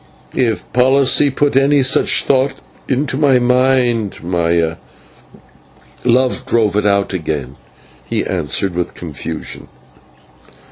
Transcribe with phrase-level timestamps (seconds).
[0.33, 2.55] "If policy put any such thought
[2.87, 4.77] into my mind, Maya,
[6.03, 7.55] love drove it out again,"
[8.07, 9.67] he answered, with confusion.